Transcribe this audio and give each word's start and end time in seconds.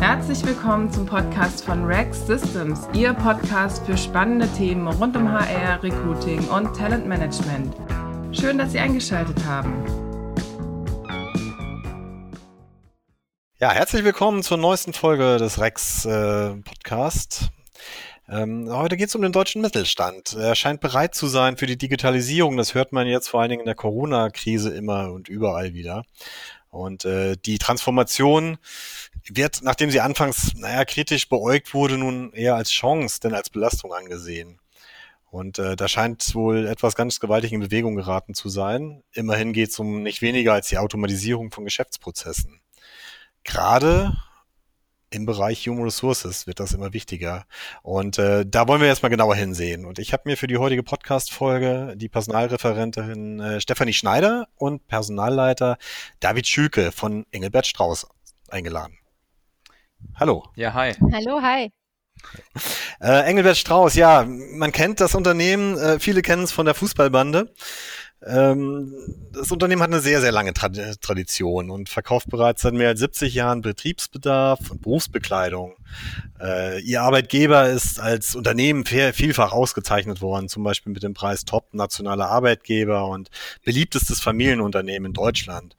Herzlich 0.00 0.46
willkommen 0.46 0.92
zum 0.92 1.06
Podcast 1.06 1.64
von 1.64 1.84
Rex 1.84 2.24
Systems, 2.24 2.86
Ihr 2.94 3.12
Podcast 3.14 3.84
für 3.84 3.96
spannende 3.96 4.48
Themen 4.52 4.86
rund 4.86 5.16
um 5.16 5.28
HR, 5.28 5.82
Recruiting 5.82 6.38
und 6.50 6.72
Talentmanagement. 6.76 7.74
Schön, 8.30 8.58
dass 8.58 8.70
Sie 8.70 8.78
eingeschaltet 8.78 9.44
haben. 9.44 9.84
Ja, 13.58 13.72
herzlich 13.72 14.04
willkommen 14.04 14.44
zur 14.44 14.56
neuesten 14.56 14.92
Folge 14.92 15.36
des 15.38 15.58
Rex 15.58 16.04
äh, 16.04 16.54
Podcast. 16.54 17.48
Ähm, 18.28 18.68
heute 18.70 18.96
geht 18.96 19.08
es 19.08 19.16
um 19.16 19.22
den 19.22 19.32
deutschen 19.32 19.62
Mittelstand. 19.62 20.34
Er 20.34 20.54
scheint 20.54 20.80
bereit 20.80 21.16
zu 21.16 21.26
sein 21.26 21.56
für 21.56 21.66
die 21.66 21.76
Digitalisierung. 21.76 22.56
Das 22.56 22.74
hört 22.74 22.92
man 22.92 23.08
jetzt 23.08 23.28
vor 23.28 23.40
allen 23.40 23.50
Dingen 23.50 23.62
in 23.62 23.66
der 23.66 23.74
Corona-Krise 23.74 24.72
immer 24.72 25.10
und 25.10 25.28
überall 25.28 25.74
wieder. 25.74 26.04
Und 26.70 27.04
äh, 27.04 27.36
die 27.36 27.58
Transformation 27.58 28.58
wird, 29.36 29.60
nachdem 29.62 29.90
sie 29.90 30.00
anfangs, 30.00 30.54
naja, 30.54 30.84
kritisch 30.84 31.28
beäugt 31.28 31.74
wurde, 31.74 31.98
nun 31.98 32.32
eher 32.32 32.54
als 32.54 32.70
Chance 32.70 33.20
denn 33.20 33.34
als 33.34 33.50
Belastung 33.50 33.92
angesehen. 33.92 34.60
Und 35.30 35.58
äh, 35.58 35.76
da 35.76 35.88
scheint 35.88 36.34
wohl 36.34 36.66
etwas 36.66 36.94
ganz 36.94 37.20
gewaltig 37.20 37.52
in 37.52 37.60
Bewegung 37.60 37.96
geraten 37.96 38.34
zu 38.34 38.48
sein. 38.48 39.02
Immerhin 39.12 39.52
geht 39.52 39.70
es 39.70 39.78
um 39.78 40.02
nicht 40.02 40.22
weniger 40.22 40.54
als 40.54 40.68
die 40.68 40.78
Automatisierung 40.78 41.50
von 41.50 41.64
Geschäftsprozessen. 41.64 42.60
Gerade 43.44 44.16
im 45.10 45.26
Bereich 45.26 45.66
Human 45.66 45.84
Resources 45.84 46.46
wird 46.46 46.60
das 46.60 46.72
immer 46.72 46.92
wichtiger. 46.92 47.46
Und 47.82 48.18
äh, 48.18 48.44
da 48.46 48.68
wollen 48.68 48.80
wir 48.80 48.88
jetzt 48.88 49.02
mal 49.02 49.08
genauer 49.08 49.36
hinsehen. 49.36 49.84
Und 49.84 49.98
ich 49.98 50.12
habe 50.12 50.24
mir 50.26 50.36
für 50.36 50.46
die 50.46 50.58
heutige 50.58 50.82
Podcast-Folge 50.82 51.94
die 51.96 52.08
Personalreferentin 52.08 53.40
äh, 53.40 53.60
Stefanie 53.60 53.94
Schneider 53.94 54.48
und 54.56 54.86
Personalleiter 54.86 55.78
David 56.20 56.46
Schülke 56.46 56.92
von 56.92 57.26
Engelbert 57.30 57.66
Strauß 57.66 58.06
eingeladen. 58.48 58.97
Hallo. 60.14 60.44
Ja, 60.56 60.74
hi. 60.74 60.94
Hallo, 61.12 61.40
hi. 61.42 61.70
Äh, 63.00 63.22
Engelbert 63.22 63.56
Strauß, 63.56 63.94
ja, 63.94 64.26
man 64.26 64.72
kennt 64.72 65.00
das 65.00 65.14
Unternehmen, 65.14 65.78
äh, 65.78 66.00
viele 66.00 66.22
kennen 66.22 66.42
es 66.42 66.52
von 66.52 66.66
der 66.66 66.74
Fußballbande. 66.74 67.54
Ähm, 68.26 68.92
das 69.32 69.52
Unternehmen 69.52 69.80
hat 69.80 69.90
eine 69.90 70.00
sehr, 70.00 70.20
sehr 70.20 70.32
lange 70.32 70.52
Tradition 70.52 71.70
und 71.70 71.88
verkauft 71.88 72.28
bereits 72.28 72.62
seit 72.62 72.74
mehr 72.74 72.88
als 72.88 72.98
70 72.98 73.32
Jahren 73.32 73.62
Betriebsbedarf 73.62 74.72
und 74.72 74.82
Berufsbekleidung. 74.82 75.76
Äh, 76.40 76.80
ihr 76.80 77.02
Arbeitgeber 77.02 77.68
ist 77.68 78.00
als 78.00 78.34
Unternehmen 78.34 78.84
vielfach 78.84 79.52
ausgezeichnet 79.52 80.20
worden, 80.20 80.48
zum 80.48 80.64
Beispiel 80.64 80.92
mit 80.92 81.04
dem 81.04 81.14
Preis 81.14 81.44
Top 81.44 81.72
Nationaler 81.74 82.28
Arbeitgeber 82.28 83.06
und 83.06 83.30
beliebtestes 83.64 84.20
Familienunternehmen 84.20 85.10
in 85.10 85.14
Deutschland. 85.14 85.76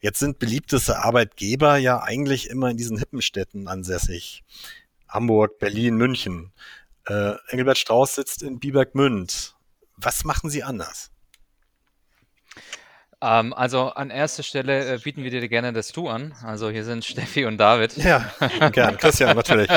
Jetzt 0.00 0.20
sind 0.20 0.38
beliebteste 0.38 0.98
Arbeitgeber 0.98 1.76
ja 1.76 2.00
eigentlich 2.00 2.50
immer 2.50 2.70
in 2.70 2.76
diesen 2.76 2.98
hippen 2.98 3.22
Städten 3.22 3.66
ansässig. 3.66 4.44
Hamburg, 5.08 5.58
Berlin, 5.58 5.96
München. 5.96 6.52
Äh, 7.06 7.34
Engelbert 7.48 7.78
Strauß 7.78 8.14
sitzt 8.14 8.42
in 8.42 8.60
Bibergmünd. 8.60 9.56
Was 9.96 10.24
machen 10.24 10.50
Sie 10.50 10.62
anders? 10.62 11.10
Ähm, 13.20 13.52
also 13.52 13.88
an 13.88 14.10
erster 14.10 14.44
Stelle 14.44 14.94
äh, 14.94 14.98
bieten 14.98 15.24
wir 15.24 15.30
dir 15.30 15.48
gerne 15.48 15.72
das 15.72 15.90
Du 15.90 16.08
an. 16.08 16.34
Also 16.44 16.70
hier 16.70 16.84
sind 16.84 17.04
Steffi 17.04 17.46
und 17.46 17.58
David. 17.58 17.96
Ja, 17.96 18.32
gern. 18.70 18.96
Christian, 18.98 19.34
natürlich. 19.34 19.68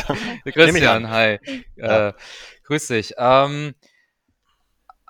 Christian, 0.44 1.10
hi. 1.10 1.40
Ja. 1.76 2.10
Äh, 2.10 2.14
grüß 2.66 2.88
dich. 2.88 3.14
Ähm, 3.18 3.74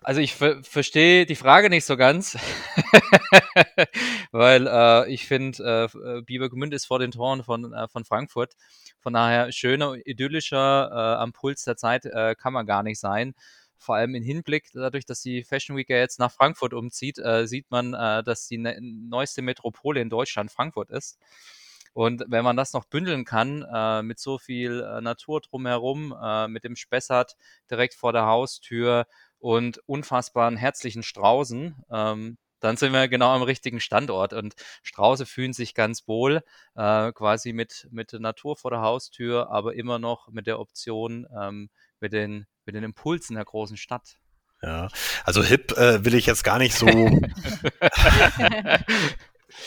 also 0.01 0.21
ich 0.21 0.35
ver 0.35 0.63
verstehe 0.63 1.25
die 1.25 1.35
Frage 1.35 1.69
nicht 1.69 1.85
so 1.85 1.97
ganz, 1.97 2.37
weil 4.31 4.67
äh, 4.67 5.11
ich 5.11 5.27
finde, 5.27 5.89
äh, 5.93 6.21
Bibergemünd 6.21 6.73
ist 6.73 6.85
vor 6.85 6.99
den 6.99 7.11
Toren 7.11 7.43
von, 7.43 7.73
äh, 7.73 7.87
von 7.87 8.05
Frankfurt. 8.05 8.55
Von 8.99 9.13
daher 9.13 9.51
schöner, 9.51 9.95
idyllischer 10.05 10.89
äh, 10.91 11.21
am 11.21 11.33
Puls 11.33 11.63
der 11.63 11.77
Zeit 11.77 12.05
äh, 12.05 12.35
kann 12.35 12.53
man 12.53 12.65
gar 12.65 12.83
nicht 12.83 12.99
sein 12.99 13.33
vor 13.81 13.95
allem 13.95 14.13
im 14.15 14.23
Hinblick 14.23 14.69
dadurch, 14.73 15.05
dass 15.05 15.21
die 15.21 15.43
Fashion 15.43 15.75
Week 15.75 15.89
ja 15.89 15.97
jetzt 15.97 16.19
nach 16.19 16.31
Frankfurt 16.31 16.73
umzieht, 16.73 17.17
äh, 17.17 17.47
sieht 17.47 17.71
man, 17.71 17.93
äh, 17.93 18.23
dass 18.23 18.47
die 18.47 18.59
ne 18.59 18.77
neueste 18.79 19.41
Metropole 19.41 19.99
in 19.99 20.09
Deutschland 20.09 20.51
Frankfurt 20.51 20.91
ist. 20.91 21.17
Und 21.93 22.23
wenn 22.27 22.43
man 22.43 22.55
das 22.55 22.73
noch 22.73 22.85
bündeln 22.85 23.25
kann, 23.25 23.65
äh, 23.73 24.01
mit 24.01 24.19
so 24.19 24.37
viel 24.37 24.81
äh, 24.81 25.01
Natur 25.01 25.41
drumherum, 25.41 26.15
äh, 26.21 26.47
mit 26.47 26.63
dem 26.63 26.75
Spessart 26.75 27.35
direkt 27.69 27.95
vor 27.95 28.13
der 28.13 28.27
Haustür 28.27 29.07
und 29.41 29.79
unfassbaren 29.87 30.55
herzlichen 30.55 31.03
Straußen, 31.03 31.75
ähm, 31.91 32.37
dann 32.59 32.77
sind 32.77 32.93
wir 32.93 33.07
genau 33.07 33.31
am 33.31 33.41
richtigen 33.41 33.79
Standort. 33.79 34.33
Und 34.33 34.53
Strauße 34.83 35.25
fühlen 35.25 35.51
sich 35.51 35.73
ganz 35.73 36.07
wohl, 36.07 36.43
äh, 36.75 37.11
quasi 37.11 37.53
mit, 37.53 37.87
mit 37.91 38.13
der 38.13 38.19
Natur 38.19 38.55
vor 38.55 38.71
der 38.71 38.81
Haustür, 38.81 39.49
aber 39.49 39.73
immer 39.73 39.99
noch 39.99 40.29
mit 40.29 40.47
der 40.47 40.59
Option, 40.59 41.27
ähm, 41.37 41.69
mit 41.99 42.13
den 42.13 42.45
mit 42.65 42.75
den 42.75 42.83
Impulsen 42.83 43.35
der 43.35 43.45
großen 43.45 43.77
Stadt. 43.77 44.17
Ja, 44.61 44.89
also 45.23 45.43
hip 45.43 45.71
äh, 45.71 46.05
will 46.05 46.13
ich 46.13 46.27
jetzt 46.27 46.43
gar 46.43 46.59
nicht 46.59 46.75
so 46.75 46.85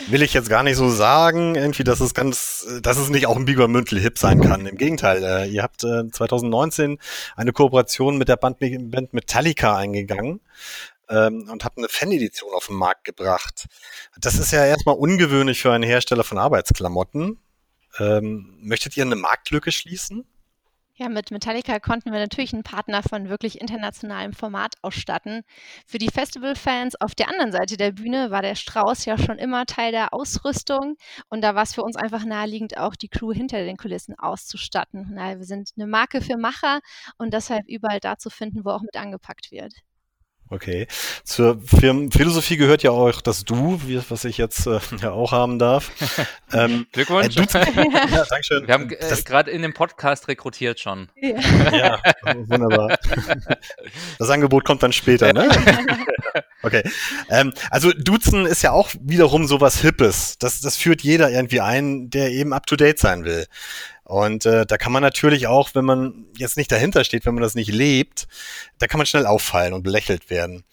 will 0.07 0.21
ich 0.21 0.33
jetzt 0.33 0.49
gar 0.49 0.63
nicht 0.63 0.77
so 0.77 0.89
sagen, 0.89 1.55
irgendwie, 1.55 1.83
dass 1.83 1.99
es 1.99 2.13
ganz, 2.13 2.65
dass 2.81 2.97
es 2.97 3.09
nicht 3.09 3.27
auch 3.27 3.35
ein 3.35 3.45
Bibermüntel 3.45 3.99
hip 3.99 4.17
sein 4.17 4.41
kann. 4.41 4.65
Im 4.65 4.77
Gegenteil, 4.77 5.23
äh, 5.23 5.47
ihr 5.47 5.63
habt 5.63 5.83
äh, 5.83 6.09
2019 6.09 6.99
eine 7.35 7.51
Kooperation 7.53 8.17
mit 8.17 8.27
der 8.27 8.37
Band, 8.37 8.59
Band 8.59 9.13
Metallica 9.13 9.75
eingegangen 9.75 10.41
ähm, 11.09 11.49
und 11.49 11.63
habt 11.63 11.77
eine 11.77 11.89
Fan-Edition 11.89 12.53
auf 12.53 12.67
den 12.67 12.75
Markt 12.75 13.03
gebracht. 13.03 13.67
Das 14.19 14.37
ist 14.37 14.51
ja 14.51 14.65
erstmal 14.65 14.95
ungewöhnlich 14.95 15.61
für 15.61 15.71
einen 15.71 15.83
Hersteller 15.83 16.23
von 16.23 16.37
Arbeitsklamotten. 16.37 17.39
Ähm, 17.99 18.57
möchtet 18.61 18.97
ihr 18.97 19.03
eine 19.03 19.15
Marktlücke 19.15 19.71
schließen? 19.71 20.25
Ja, 20.97 21.09
mit 21.09 21.29
Metallica 21.29 21.77
konnten 21.79 22.13
wir 22.13 22.19
natürlich 22.19 22.53
einen 22.53 22.63
Partner 22.63 23.03
von 23.03 23.27
wirklich 23.27 23.59
internationalem 23.59 24.31
Format 24.31 24.75
ausstatten. 24.81 25.41
Für 25.85 25.97
die 25.97 26.07
Festivalfans 26.07 26.95
auf 27.01 27.13
der 27.13 27.27
anderen 27.27 27.51
Seite 27.51 27.75
der 27.75 27.91
Bühne 27.91 28.31
war 28.31 28.41
der 28.41 28.55
Strauß 28.55 29.03
ja 29.03 29.17
schon 29.17 29.37
immer 29.37 29.65
Teil 29.65 29.91
der 29.91 30.13
Ausrüstung 30.13 30.95
und 31.27 31.41
da 31.41 31.53
war 31.53 31.63
es 31.63 31.75
für 31.75 31.83
uns 31.83 31.97
einfach 31.97 32.23
naheliegend, 32.23 32.77
auch 32.77 32.95
die 32.95 33.09
Crew 33.09 33.33
hinter 33.33 33.57
den 33.65 33.75
Kulissen 33.75 34.17
auszustatten. 34.17 35.11
Na, 35.11 35.37
wir 35.37 35.45
sind 35.45 35.71
eine 35.75 35.85
Marke 35.85 36.21
für 36.21 36.37
Macher 36.37 36.79
und 37.17 37.33
deshalb 37.33 37.67
überall 37.67 37.99
da 37.99 38.17
zu 38.17 38.29
finden, 38.29 38.63
wo 38.63 38.69
auch 38.69 38.81
mit 38.81 38.95
angepackt 38.95 39.51
wird. 39.51 39.73
Okay. 40.49 40.87
Zur 41.23 41.59
Firmenphilosophie 41.59 42.57
gehört 42.57 42.83
ja 42.83 42.91
auch 42.91 43.19
das 43.21 43.45
Du, 43.45 43.81
was 44.09 44.25
ich 44.25 44.37
jetzt 44.37 44.67
äh, 44.67 44.79
ja 45.01 45.11
auch 45.11 45.31
haben 45.31 45.59
darf. 45.59 45.91
Ähm, 46.53 46.85
Glückwunsch. 46.93 47.35
Äh, 47.35 47.41
ja, 48.11 48.23
Dankeschön. 48.29 48.65
Wir 48.65 48.73
haben 48.75 48.89
äh, 48.89 49.21
gerade 49.25 49.51
in 49.51 49.61
dem 49.61 49.73
Podcast 49.73 50.29
rekrutiert 50.29 50.79
schon. 50.79 51.09
Ja. 51.19 51.35
ja, 51.71 52.01
wunderbar. 52.33 52.97
Das 54.19 54.29
Angebot 54.29 54.63
kommt 54.63 54.81
dann 54.81 54.93
später, 54.93 55.33
ne? 55.33 55.49
okay. 56.63 56.83
Ähm, 57.29 57.53
also 57.71 57.91
Duzen 57.91 58.45
ist 58.45 58.61
ja 58.61 58.71
auch 58.71 58.89
wiederum 59.01 59.47
sowas 59.47 59.81
Hippes. 59.81 60.37
Das, 60.37 60.61
das 60.61 60.77
führt 60.77 61.01
jeder 61.01 61.29
irgendwie 61.29 61.59
ein, 61.59 62.09
der 62.09 62.31
eben 62.31 62.53
up 62.53 62.67
to 62.67 62.77
date 62.77 62.99
sein 62.99 63.25
will. 63.25 63.47
Und 64.05 64.45
äh, 64.45 64.65
da 64.65 64.77
kann 64.77 64.91
man 64.91 65.01
natürlich 65.01 65.47
auch, 65.47 65.71
wenn 65.73 65.83
man 65.83 66.25
jetzt 66.37 66.57
nicht 66.57 66.71
dahinter 66.71 67.03
steht, 67.03 67.25
wenn 67.25 67.33
man 67.33 67.43
das 67.43 67.55
nicht 67.55 67.71
lebt, 67.71 68.27
da 68.77 68.87
kann 68.87 68.99
man 68.99 69.07
schnell 69.07 69.25
auffallen 69.25 69.73
und 69.73 69.83
belächelt 69.83 70.29
werden. 70.29 70.63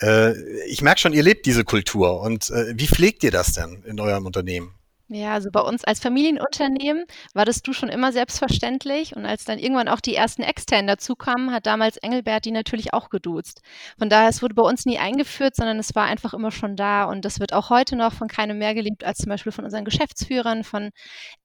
Äh, 0.00 0.32
ich 0.66 0.82
merke 0.82 1.00
schon, 1.00 1.12
ihr 1.12 1.22
lebt 1.22 1.46
diese 1.46 1.64
Kultur. 1.64 2.20
Und 2.20 2.50
äh, 2.50 2.74
wie 2.76 2.88
pflegt 2.88 3.22
ihr 3.22 3.30
das 3.30 3.52
denn 3.52 3.84
in 3.84 4.00
eurem 4.00 4.26
Unternehmen? 4.26 4.74
Ja, 5.14 5.34
also 5.34 5.50
bei 5.50 5.60
uns 5.60 5.84
als 5.84 6.00
Familienunternehmen 6.00 7.04
war 7.34 7.44
das 7.44 7.60
du 7.60 7.74
schon 7.74 7.90
immer 7.90 8.12
selbstverständlich. 8.12 9.14
Und 9.14 9.26
als 9.26 9.44
dann 9.44 9.58
irgendwann 9.58 9.88
auch 9.88 10.00
die 10.00 10.14
ersten 10.16 10.42
Externen 10.42 10.86
dazukamen, 10.86 11.52
hat 11.52 11.66
damals 11.66 11.98
Engelbert 11.98 12.46
die 12.46 12.50
natürlich 12.50 12.94
auch 12.94 13.10
geduzt. 13.10 13.60
Von 13.98 14.08
daher, 14.08 14.30
es 14.30 14.42
wurde 14.42 14.54
bei 14.54 14.62
uns 14.62 14.86
nie 14.86 14.98
eingeführt, 14.98 15.54
sondern 15.54 15.78
es 15.78 15.94
war 15.94 16.06
einfach 16.06 16.32
immer 16.32 16.50
schon 16.50 16.76
da. 16.76 17.04
Und 17.04 17.26
das 17.26 17.40
wird 17.40 17.52
auch 17.52 17.68
heute 17.68 17.94
noch 17.94 18.14
von 18.14 18.26
keinem 18.26 18.58
mehr 18.58 18.74
geliebt 18.74 19.04
als 19.04 19.18
zum 19.18 19.28
Beispiel 19.28 19.52
von 19.52 19.66
unseren 19.66 19.84
Geschäftsführern, 19.84 20.64
von 20.64 20.90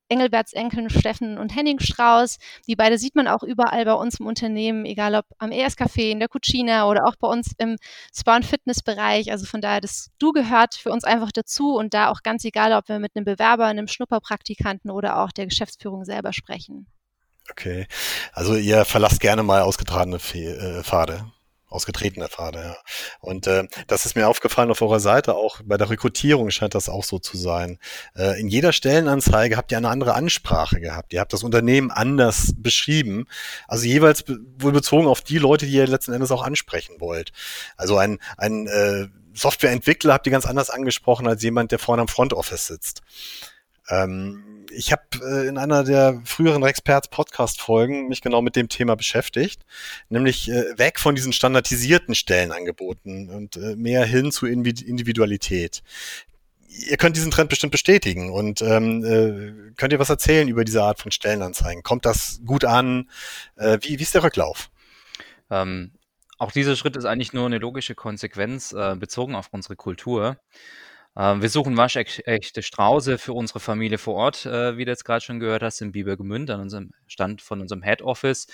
Engelberts 0.10 0.54
Enkeln 0.54 0.90
Steffen 0.90 1.38
und 1.38 1.56
Henning 1.56 1.80
Strauß. 1.80 2.38
Die 2.68 2.76
beide 2.76 2.98
sieht 2.98 3.16
man 3.16 3.28
auch 3.28 3.44
überall 3.44 3.86
bei 3.86 3.94
uns 3.94 4.20
im 4.20 4.26
Unternehmen, 4.26 4.86
egal 4.86 5.16
ob 5.16 5.26
am 5.38 5.52
ES-Café, 5.52 6.12
in 6.12 6.20
der 6.20 6.30
Cucina 6.30 6.88
oder 6.90 7.06
auch 7.06 7.16
bei 7.16 7.28
uns 7.28 7.52
im 7.58 7.78
Spa- 8.16 8.36
und 8.36 8.46
Fitnessbereich. 8.46 9.32
Also 9.32 9.46
von 9.46 9.62
daher, 9.62 9.82
das 9.82 10.10
Du 10.20 10.32
gehört 10.32 10.76
für 10.76 10.92
uns 10.92 11.04
einfach 11.04 11.32
dazu 11.32 11.76
und 11.76 11.94
da 11.94 12.10
auch 12.10 12.24
ganz 12.24 12.44
egal, 12.46 12.74
ob 12.74 12.90
wir 12.90 13.00
mit 13.00 13.16
einem 13.16 13.26
Bewerber, 13.26 13.66
einem 13.66 13.88
Schnupperpraktikanten 13.88 14.92
oder 14.92 15.22
auch 15.22 15.32
der 15.32 15.48
Geschäftsführung 15.48 16.06
selber 16.06 16.34
sprechen. 16.34 16.88
Okay, 17.50 17.88
also 18.34 18.56
ihr 18.56 18.84
verlasst 18.84 19.22
gerne 19.22 19.42
mal 19.42 19.62
ausgetragene 19.62 20.18
äh, 20.18 20.84
Pfade 20.84 21.32
ausgetretene 21.70 22.30
Pfade, 22.30 22.60
ja. 22.60 22.78
Und 23.20 23.48
äh, 23.48 23.68
das 23.88 24.06
ist 24.06 24.16
mir 24.16 24.28
aufgefallen 24.28 24.72
auf 24.72 24.82
eurer 24.82 25.00
Seite, 25.00 25.36
auch 25.36 25.62
bei 25.64 25.78
der 25.78 25.90
Rekrutierung 25.90 26.50
scheint 26.50 26.76
das 26.76 26.90
auch 26.90 27.04
so 27.04 27.20
zu 27.20 27.38
sein. 27.38 27.78
Äh, 28.16 28.40
in 28.40 28.48
jeder 28.48 28.72
Stellenanzeige 28.72 29.58
habt 29.58 29.72
ihr 29.72 29.78
eine 29.78 29.90
andere 29.90 30.14
Ansprache 30.14 30.80
gehabt. 30.80 31.14
Ihr 31.14 31.20
habt 31.20 31.34
das 31.34 31.44
Unternehmen 31.44 31.92
anders 31.92 32.54
beschrieben. 32.58 33.28
Also 33.68 33.86
jeweils 33.86 34.24
be 34.24 34.40
wohl 34.60 34.72
bezogen 34.72 35.08
auf 35.08 35.22
die 35.22 35.38
Leute, 35.38 35.66
die 35.66 35.74
ihr 35.74 35.88
letzten 35.88 36.14
Endes 36.14 36.32
auch 36.32 36.44
ansprechen 36.44 36.96
wollt. 37.00 37.32
Also 37.76 37.98
ein, 37.98 38.20
ein 38.38 38.68
äh, 38.68 39.08
Softwareentwickler 39.34 40.14
habt 40.14 40.26
ihr 40.26 40.32
ganz 40.32 40.46
anders 40.46 40.70
angesprochen 40.70 41.28
als 41.28 41.44
jemand, 41.44 41.72
der 41.72 41.80
vorne 41.80 42.02
am 42.02 42.08
Front 42.08 42.34
Office 42.34 42.68
sitzt. 42.68 43.02
Ähm, 43.90 44.66
ich 44.72 44.92
habe 44.92 45.04
äh, 45.24 45.48
in 45.48 45.58
einer 45.58 45.84
der 45.84 46.22
früheren 46.26 46.64
Rexperts 46.64 47.08
Podcast-Folgen 47.10 48.08
mich 48.08 48.22
genau 48.22 48.42
mit 48.42 48.56
dem 48.56 48.70
Thema 48.70 48.96
beschäftigt, 48.96 49.66
nämlich 50.10 50.50
äh, 50.50 50.78
weg 50.78 51.00
von 51.00 51.16
diesen 51.16 51.34
standardisierten 51.34 52.16
Stellenangeboten 52.16 53.30
und 53.30 53.56
äh, 53.58 53.76
mehr 53.76 54.06
hin 54.06 54.32
zu 54.32 54.46
Individualität. 54.46 55.84
Ihr 56.68 56.98
könnt 56.98 57.16
diesen 57.16 57.32
Trend 57.32 57.50
bestimmt 57.50 57.72
bestätigen 57.72 58.32
und 58.32 58.62
ähm, 58.62 59.04
äh, 59.04 59.74
könnt 59.78 59.94
ihr 59.94 60.00
was 60.00 60.10
erzählen 60.10 60.48
über 60.48 60.64
diese 60.64 60.84
Art 60.84 61.00
von 61.00 61.12
Stellenanzeigen? 61.12 61.82
Kommt 61.82 62.06
das 62.06 62.42
gut 62.46 62.66
an? 62.66 63.10
Äh, 63.56 63.80
wie, 63.82 63.98
wie 63.98 64.04
ist 64.04 64.14
der 64.14 64.24
Rücklauf? 64.24 64.70
Ähm, 65.50 65.92
auch 66.38 66.52
dieser 66.52 66.76
Schritt 66.76 66.96
ist 66.98 67.06
eigentlich 67.06 67.34
nur 67.34 67.48
eine 67.48 67.58
logische 67.58 67.96
Konsequenz 67.96 68.74
äh, 68.74 68.96
bezogen 68.96 69.34
auf 69.34 69.48
unsere 69.52 69.76
Kultur. 69.76 70.38
Ähm, 71.18 71.42
wir 71.42 71.50
suchen 71.50 71.76
waschechte 71.78 72.62
Strauße 72.62 73.18
für 73.18 73.34
unsere 73.34 73.60
Familie 73.60 73.98
vor 73.98 74.14
Ort, 74.16 74.46
äh, 74.46 74.78
wie 74.78 74.86
du 74.86 74.92
jetzt 74.92 75.04
gerade 75.04 75.22
schon 75.22 75.40
gehört 75.40 75.64
hast, 75.64 75.82
in 75.82 75.92
Biebergemünd, 75.92 76.50
an 76.52 76.62
unserem 76.62 76.92
Stand 77.08 77.42
von 77.42 77.60
unserem 77.60 77.82
Head 77.84 78.02
Office. 78.04 78.48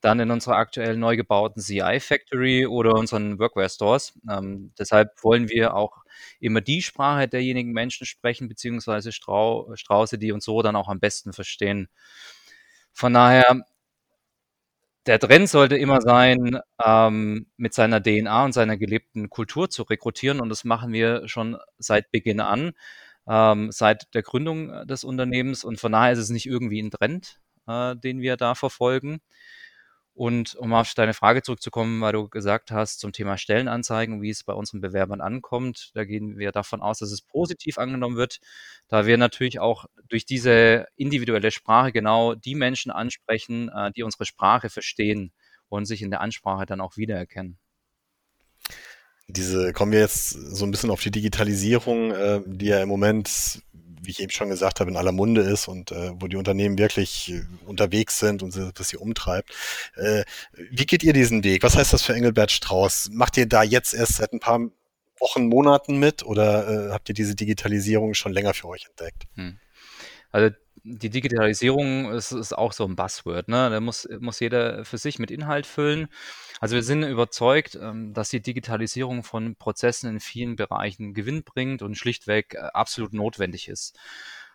Dann 0.00 0.18
in 0.18 0.30
unserer 0.30 0.56
aktuell 0.56 0.96
neu 0.96 1.16
gebauten 1.16 1.62
CI 1.62 2.00
Factory 2.00 2.66
oder 2.66 2.94
unseren 2.94 3.38
Workwear 3.38 3.68
Stores. 3.68 4.14
Ähm, 4.30 4.72
deshalb 4.78 5.22
wollen 5.22 5.48
wir 5.50 5.74
auch 5.74 5.98
immer 6.40 6.60
die 6.62 6.82
Sprache 6.82 7.28
derjenigen 7.28 7.72
Menschen 7.72 8.06
sprechen, 8.06 8.48
beziehungsweise 8.48 9.12
Strau 9.12 9.70
Strauße, 9.74 10.18
die 10.18 10.32
uns 10.32 10.44
so 10.46 10.62
dann 10.62 10.74
auch 10.76 10.88
am 10.88 11.00
besten 11.00 11.32
verstehen. 11.32 11.88
Von 12.92 13.14
daher 13.14 13.62
der 15.06 15.18
Trend 15.18 15.48
sollte 15.48 15.76
immer 15.76 16.00
sein, 16.00 16.58
ähm, 16.84 17.46
mit 17.56 17.74
seiner 17.74 18.02
DNA 18.02 18.44
und 18.44 18.52
seiner 18.52 18.76
gelebten 18.76 19.30
Kultur 19.30 19.70
zu 19.70 19.82
rekrutieren. 19.82 20.40
Und 20.40 20.48
das 20.50 20.64
machen 20.64 20.92
wir 20.92 21.26
schon 21.28 21.56
seit 21.78 22.10
Beginn 22.10 22.40
an, 22.40 22.72
ähm, 23.28 23.70
seit 23.72 24.14
der 24.14 24.22
Gründung 24.22 24.86
des 24.86 25.04
Unternehmens. 25.04 25.64
Und 25.64 25.80
von 25.80 25.92
daher 25.92 26.12
ist 26.12 26.18
es 26.18 26.30
nicht 26.30 26.46
irgendwie 26.46 26.80
ein 26.82 26.90
Trend, 26.90 27.40
äh, 27.66 27.96
den 27.96 28.20
wir 28.20 28.36
da 28.36 28.54
verfolgen. 28.54 29.20
Und 30.20 30.54
um 30.56 30.74
auf 30.74 30.92
deine 30.92 31.14
Frage 31.14 31.40
zurückzukommen, 31.40 32.02
weil 32.02 32.12
du 32.12 32.28
gesagt 32.28 32.72
hast 32.72 33.00
zum 33.00 33.10
Thema 33.10 33.38
Stellenanzeigen, 33.38 34.20
wie 34.20 34.28
es 34.28 34.44
bei 34.44 34.52
unseren 34.52 34.82
Bewerbern 34.82 35.22
ankommt, 35.22 35.92
da 35.94 36.04
gehen 36.04 36.36
wir 36.36 36.52
davon 36.52 36.82
aus, 36.82 36.98
dass 36.98 37.10
es 37.10 37.22
positiv 37.22 37.78
angenommen 37.78 38.18
wird, 38.18 38.38
da 38.86 39.06
wir 39.06 39.16
natürlich 39.16 39.60
auch 39.60 39.86
durch 40.10 40.26
diese 40.26 40.88
individuelle 40.96 41.50
Sprache 41.50 41.90
genau 41.90 42.34
die 42.34 42.54
Menschen 42.54 42.92
ansprechen, 42.92 43.70
äh, 43.70 43.92
die 43.92 44.02
unsere 44.02 44.26
Sprache 44.26 44.68
verstehen 44.68 45.32
und 45.70 45.86
sich 45.86 46.02
in 46.02 46.10
der 46.10 46.20
Ansprache 46.20 46.66
dann 46.66 46.82
auch 46.82 46.98
wiedererkennen. 46.98 47.56
Diese 49.26 49.72
kommen 49.72 49.92
wir 49.92 50.00
jetzt 50.00 50.32
so 50.32 50.66
ein 50.66 50.70
bisschen 50.70 50.90
auf 50.90 51.00
die 51.00 51.12
Digitalisierung, 51.12 52.10
äh, 52.10 52.42
die 52.44 52.66
ja 52.66 52.82
im 52.82 52.90
Moment 52.90 53.62
wie 54.02 54.10
ich 54.10 54.20
eben 54.20 54.30
schon 54.30 54.48
gesagt 54.48 54.80
habe, 54.80 54.90
in 54.90 54.96
aller 54.96 55.12
Munde 55.12 55.42
ist 55.42 55.68
und 55.68 55.92
äh, 55.92 56.12
wo 56.14 56.26
die 56.26 56.36
Unternehmen 56.36 56.78
wirklich 56.78 57.30
äh, 57.30 57.42
unterwegs 57.66 58.18
sind 58.18 58.42
und 58.42 58.58
das 58.74 58.88
sie 58.88 58.96
umtreibt. 58.96 59.50
Äh, 59.96 60.24
wie 60.70 60.86
geht 60.86 61.02
ihr 61.02 61.12
diesen 61.12 61.44
Weg? 61.44 61.62
Was 61.62 61.76
heißt 61.76 61.92
das 61.92 62.02
für 62.02 62.14
Engelbert 62.14 62.50
Strauß? 62.50 63.10
Macht 63.12 63.36
ihr 63.36 63.46
da 63.46 63.62
jetzt 63.62 63.94
erst 63.94 64.16
seit 64.16 64.32
ein 64.32 64.40
paar 64.40 64.60
Wochen, 65.18 65.46
Monaten 65.48 65.98
mit 65.98 66.24
oder 66.24 66.88
äh, 66.88 66.92
habt 66.92 67.08
ihr 67.08 67.14
diese 67.14 67.34
Digitalisierung 67.34 68.14
schon 68.14 68.32
länger 68.32 68.54
für 68.54 68.68
euch 68.68 68.86
entdeckt? 68.86 69.24
Hm. 69.34 69.58
Also 70.30 70.54
die 70.84 71.10
Digitalisierung 71.10 72.12
ist, 72.12 72.32
ist, 72.32 72.56
auch 72.56 72.72
so 72.72 72.84
ein 72.84 72.96
Buzzword. 72.96 73.48
Ne? 73.48 73.70
Da 73.70 73.80
muss, 73.80 74.08
muss 74.20 74.40
jeder 74.40 74.84
für 74.84 74.98
sich 74.98 75.18
mit 75.18 75.30
Inhalt 75.30 75.66
füllen. 75.66 76.08
Also 76.60 76.74
wir 76.76 76.82
sind 76.82 77.02
überzeugt, 77.02 77.78
ähm, 77.80 78.12
dass 78.14 78.30
die 78.30 78.40
Digitalisierung 78.42 79.22
von 79.22 79.56
Prozessen 79.56 80.10
in 80.10 80.20
vielen 80.20 80.56
Bereichen 80.56 81.14
Gewinn 81.14 81.42
bringt 81.42 81.82
und 81.82 81.96
schlichtweg 81.96 82.54
äh, 82.54 82.58
absolut 82.74 83.12
notwendig 83.12 83.68
ist. 83.68 83.98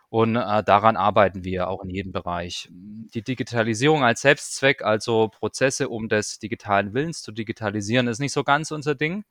Und 0.10 0.36
äh, 0.36 0.63
daran 0.63 0.98
arbeiten 0.98 1.44
wir 1.44 1.68
auch 1.68 1.83
in 1.83 1.89
jedem 1.89 2.12
Bereich. 2.12 2.69
Die 2.72 3.24
Digitalisierung 3.24 4.04
als 4.04 4.22
Selbstzweck, 4.22 4.83
also 4.83 5.30
Prozesse 5.30 5.89
um 5.89 6.10
des 6.10 6.39
digitalen 6.39 6.94
Willens 6.94 7.22
zu 7.22 7.31
digitalisieren, 7.31 8.07
ist 8.07 8.19
nicht 8.19 8.33
so 8.33 8.44
ganz 8.44 8.72
unser 8.72 8.95
Ding. 8.95 9.25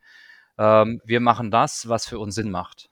Ähm, 0.58 1.00
wir 1.05 1.20
machen 1.20 1.50
das, 1.50 1.88
was 1.88 2.06
für 2.06 2.19
uns 2.19 2.35
Sinn 2.35 2.50
macht. 2.50 2.91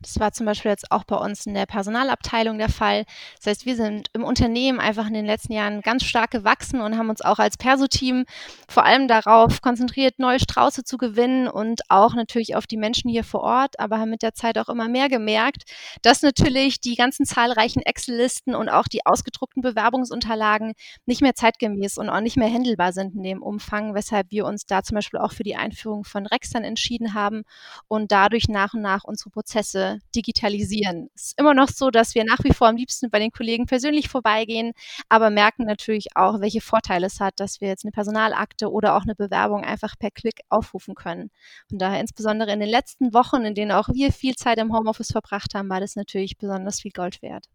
Das 0.00 0.20
war 0.20 0.30
zum 0.32 0.44
Beispiel 0.44 0.70
jetzt 0.70 0.92
auch 0.92 1.04
bei 1.04 1.16
uns 1.16 1.46
in 1.46 1.54
der 1.54 1.64
Personalabteilung 1.64 2.58
der 2.58 2.68
Fall. 2.68 3.06
Das 3.38 3.46
heißt, 3.46 3.66
wir 3.66 3.76
sind 3.76 4.08
im 4.12 4.24
Unternehmen 4.24 4.78
einfach 4.78 5.06
in 5.06 5.14
den 5.14 5.24
letzten 5.24 5.54
Jahren 5.54 5.80
ganz 5.80 6.04
stark 6.04 6.30
gewachsen 6.30 6.82
und 6.82 6.98
haben 6.98 7.08
uns 7.08 7.22
auch 7.22 7.38
als 7.38 7.56
Perso-Team 7.56 8.26
vor 8.68 8.84
allem 8.84 9.08
darauf 9.08 9.62
konzentriert, 9.62 10.18
neue 10.18 10.38
Strauße 10.38 10.84
zu 10.84 10.98
gewinnen 10.98 11.48
und 11.48 11.80
auch 11.88 12.14
natürlich 12.14 12.56
auf 12.56 12.66
die 12.66 12.76
Menschen 12.76 13.10
hier 13.10 13.24
vor 13.24 13.40
Ort, 13.40 13.80
aber 13.80 13.98
haben 13.98 14.10
mit 14.10 14.20
der 14.20 14.34
Zeit 14.34 14.58
auch 14.58 14.68
immer 14.68 14.86
mehr 14.86 15.08
gemerkt, 15.08 15.62
dass 16.02 16.20
natürlich 16.20 16.78
die 16.78 16.94
ganzen 16.94 17.24
zahlreichen 17.24 17.80
Excel-Listen 17.80 18.54
und 18.54 18.68
auch 18.68 18.88
die 18.88 19.06
ausgedruckten 19.06 19.62
Bewerbungsunterlagen 19.62 20.74
nicht 21.06 21.22
mehr 21.22 21.34
zeitgemäß 21.34 21.96
und 21.96 22.10
auch 22.10 22.20
nicht 22.20 22.36
mehr 22.36 22.48
händelbar 22.48 22.92
sind 22.92 23.14
in 23.14 23.22
dem 23.22 23.42
Umfang, 23.42 23.94
weshalb 23.94 24.30
wir 24.30 24.44
uns 24.44 24.66
da 24.66 24.82
zum 24.82 24.96
Beispiel 24.96 25.20
auch 25.20 25.32
für 25.32 25.42
die 25.42 25.56
Einführung 25.56 26.04
von 26.04 26.26
Rex 26.26 26.50
dann 26.50 26.64
entschieden 26.64 27.14
haben 27.14 27.44
und 27.88 28.12
dadurch 28.12 28.48
nach 28.48 28.74
und 28.74 28.82
nach 28.82 29.04
unsere 29.04 29.30
Prozesse 29.30 29.85
digitalisieren. 30.14 31.10
Es 31.14 31.24
ist 31.24 31.40
immer 31.40 31.54
noch 31.54 31.68
so, 31.68 31.90
dass 31.90 32.14
wir 32.14 32.24
nach 32.24 32.42
wie 32.42 32.52
vor 32.52 32.68
am 32.68 32.76
liebsten 32.76 33.10
bei 33.10 33.18
den 33.18 33.30
Kollegen 33.30 33.66
persönlich 33.66 34.08
vorbeigehen, 34.08 34.72
aber 35.08 35.30
merken 35.30 35.64
natürlich 35.64 36.08
auch, 36.14 36.40
welche 36.40 36.60
Vorteile 36.60 37.06
es 37.06 37.20
hat, 37.20 37.40
dass 37.40 37.60
wir 37.60 37.68
jetzt 37.68 37.84
eine 37.84 37.92
Personalakte 37.92 38.70
oder 38.70 38.96
auch 38.96 39.02
eine 39.02 39.14
Bewerbung 39.14 39.64
einfach 39.64 39.94
per 39.98 40.10
Klick 40.10 40.40
aufrufen 40.48 40.94
können. 40.94 41.30
Von 41.68 41.78
daher 41.78 42.00
insbesondere 42.00 42.52
in 42.52 42.60
den 42.60 42.68
letzten 42.68 43.12
Wochen, 43.14 43.44
in 43.44 43.54
denen 43.54 43.72
auch 43.72 43.88
wir 43.88 44.12
viel 44.12 44.34
Zeit 44.34 44.58
im 44.58 44.72
Homeoffice 44.72 45.12
verbracht 45.12 45.54
haben, 45.54 45.68
war 45.68 45.80
das 45.80 45.96
natürlich 45.96 46.38
besonders 46.38 46.80
viel 46.80 46.92
Gold 46.92 47.22
wert. 47.22 47.46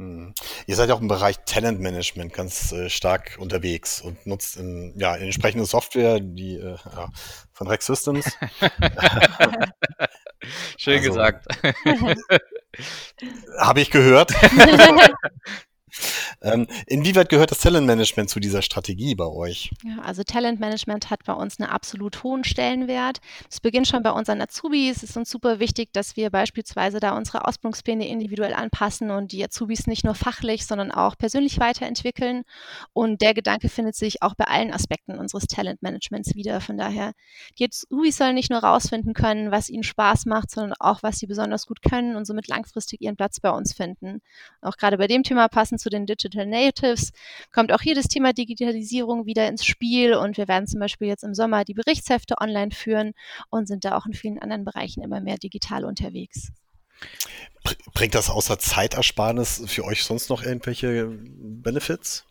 Hm. 0.00 0.32
Ihr 0.66 0.76
seid 0.76 0.88
ja 0.88 0.94
auch 0.94 1.02
im 1.02 1.08
Bereich 1.08 1.36
Talentmanagement 1.44 2.32
ganz 2.32 2.72
äh, 2.72 2.88
stark 2.88 3.36
unterwegs 3.38 4.00
und 4.00 4.26
nutzt 4.26 4.56
in, 4.56 4.94
ja, 4.98 5.14
entsprechende 5.14 5.66
Software, 5.66 6.20
die 6.20 6.54
äh, 6.54 6.78
ja, 6.96 7.10
von 7.52 7.68
Rex 7.68 7.84
Systems. 7.84 8.24
Schön 10.78 11.00
also, 11.00 11.10
gesagt. 11.10 11.46
Habe 13.58 13.82
ich 13.82 13.90
gehört. 13.90 14.32
Ähm, 16.42 16.66
inwieweit 16.86 17.28
gehört 17.28 17.50
das 17.50 17.58
Talentmanagement 17.58 18.30
zu 18.30 18.40
dieser 18.40 18.62
Strategie 18.62 19.14
bei 19.14 19.26
euch? 19.26 19.70
Ja, 19.84 19.98
also 20.02 20.22
Talentmanagement 20.22 21.10
hat 21.10 21.24
bei 21.24 21.34
uns 21.34 21.60
einen 21.60 21.68
absolut 21.68 22.22
hohen 22.22 22.44
Stellenwert. 22.44 23.20
Es 23.50 23.60
beginnt 23.60 23.88
schon 23.88 24.02
bei 24.02 24.10
unseren 24.10 24.40
Azubis. 24.40 25.02
Es 25.02 25.10
ist 25.10 25.16
uns 25.18 25.30
super 25.30 25.58
wichtig, 25.58 25.92
dass 25.92 26.16
wir 26.16 26.30
beispielsweise 26.30 26.98
da 26.98 27.14
unsere 27.14 27.46
Ausbildungspläne 27.46 28.08
individuell 28.08 28.54
anpassen 28.54 29.10
und 29.10 29.32
die 29.32 29.44
Azubis 29.44 29.86
nicht 29.86 30.04
nur 30.04 30.14
fachlich, 30.14 30.66
sondern 30.66 30.90
auch 30.90 31.18
persönlich 31.18 31.60
weiterentwickeln. 31.60 32.44
Und 32.94 33.20
der 33.20 33.34
Gedanke 33.34 33.68
findet 33.68 33.94
sich 33.94 34.22
auch 34.22 34.34
bei 34.34 34.44
allen 34.44 34.72
Aspekten 34.72 35.18
unseres 35.18 35.46
Talentmanagements 35.46 36.34
wieder. 36.34 36.62
Von 36.62 36.78
daher, 36.78 37.12
die 37.58 37.66
Azubis 37.66 38.16
sollen 38.16 38.34
nicht 38.34 38.50
nur 38.50 38.60
rausfinden 38.60 39.12
können, 39.12 39.50
was 39.50 39.68
ihnen 39.68 39.82
Spaß 39.82 40.24
macht, 40.24 40.50
sondern 40.50 40.74
auch, 40.78 41.02
was 41.02 41.18
sie 41.18 41.26
besonders 41.26 41.66
gut 41.66 41.82
können 41.82 42.16
und 42.16 42.24
somit 42.24 42.48
langfristig 42.48 43.02
ihren 43.02 43.16
Platz 43.16 43.40
bei 43.40 43.50
uns 43.50 43.74
finden. 43.74 44.22
Auch 44.62 44.78
gerade 44.78 44.96
bei 44.96 45.06
dem 45.06 45.22
Thema 45.22 45.48
passen 45.48 45.78
zu 45.78 45.90
den 45.90 46.06
Digital 46.06 46.29
Natives 46.34 47.12
kommt 47.52 47.72
auch 47.72 47.80
hier 47.80 47.94
das 47.94 48.08
Thema 48.08 48.32
Digitalisierung 48.32 49.26
wieder 49.26 49.48
ins 49.48 49.64
Spiel 49.64 50.14
und 50.14 50.36
wir 50.36 50.48
werden 50.48 50.66
zum 50.66 50.80
Beispiel 50.80 51.08
jetzt 51.08 51.24
im 51.24 51.34
Sommer 51.34 51.64
die 51.64 51.74
Berichtshefte 51.74 52.36
online 52.40 52.70
führen 52.70 53.12
und 53.50 53.66
sind 53.66 53.84
da 53.84 53.96
auch 53.96 54.06
in 54.06 54.14
vielen 54.14 54.38
anderen 54.38 54.64
Bereichen 54.64 55.02
immer 55.02 55.20
mehr 55.20 55.38
digital 55.38 55.84
unterwegs. 55.84 56.52
Bringt 57.94 58.14
das 58.14 58.30
außer 58.30 58.58
Zeitersparnis 58.58 59.62
für 59.66 59.84
euch 59.84 60.04
sonst 60.04 60.28
noch 60.28 60.42
irgendwelche 60.42 61.08
Benefits? 61.08 62.26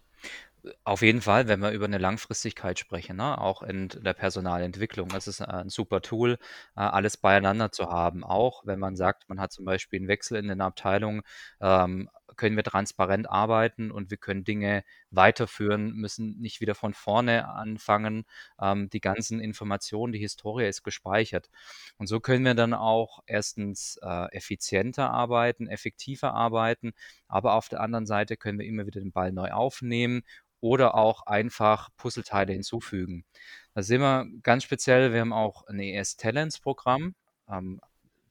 Auf 0.83 1.01
jeden 1.01 1.21
Fall, 1.21 1.47
wenn 1.47 1.61
wir 1.61 1.71
über 1.71 1.85
eine 1.85 1.97
Langfristigkeit 1.97 2.77
sprechen, 2.79 3.15
ne? 3.15 3.39
auch 3.39 3.61
in 3.63 3.87
der 3.87 4.13
Personalentwicklung. 4.13 5.07
Das 5.09 5.27
ist 5.27 5.41
ein 5.41 5.69
super 5.69 6.01
Tool, 6.01 6.33
äh, 6.75 6.81
alles 6.81 7.15
beieinander 7.15 7.71
zu 7.71 7.85
haben. 7.89 8.23
Auch 8.25 8.65
wenn 8.65 8.79
man 8.79 8.97
sagt, 8.97 9.29
man 9.29 9.39
hat 9.39 9.53
zum 9.53 9.63
Beispiel 9.63 9.99
einen 9.99 10.09
Wechsel 10.09 10.37
in 10.37 10.49
den 10.49 10.59
Abteilungen, 10.61 11.21
ähm, 11.61 12.09
können 12.39 12.55
wir 12.55 12.63
transparent 12.63 13.29
arbeiten 13.29 13.91
und 13.91 14.11
wir 14.11 14.17
können 14.17 14.45
Dinge 14.45 14.85
weiterführen, 15.11 15.91
müssen 15.91 16.39
nicht 16.39 16.61
wieder 16.61 16.73
von 16.73 16.93
vorne 16.93 17.49
anfangen. 17.49 18.23
Ähm, 18.61 18.89
die 18.89 19.01
ganzen 19.01 19.41
Informationen, 19.41 20.13
die 20.13 20.19
Historie 20.19 20.65
ist 20.65 20.83
gespeichert. 20.83 21.49
Und 21.97 22.07
so 22.07 22.21
können 22.21 22.45
wir 22.45 22.53
dann 22.53 22.73
auch 22.73 23.19
erstens 23.25 23.99
äh, 24.01 24.31
effizienter 24.31 25.11
arbeiten, 25.11 25.67
effektiver 25.67 26.33
arbeiten, 26.33 26.93
aber 27.27 27.55
auf 27.55 27.67
der 27.67 27.81
anderen 27.81 28.05
Seite 28.05 28.37
können 28.37 28.57
wir 28.57 28.65
immer 28.65 28.87
wieder 28.87 29.01
den 29.01 29.11
Ball 29.11 29.33
neu 29.33 29.51
aufnehmen 29.51 30.23
oder 30.61 30.95
auch 30.95 31.23
einfach 31.25 31.89
Puzzleteile 31.97 32.53
hinzufügen. 32.53 33.25
Da 33.73 33.83
sehen 33.83 33.99
wir 33.99 34.27
ganz 34.43 34.63
speziell, 34.63 35.11
wir 35.11 35.19
haben 35.19 35.33
auch 35.33 35.67
ein 35.67 35.79
ES 35.79 36.15
Talents 36.15 36.59
Programm. 36.59 37.15
Ähm, 37.49 37.81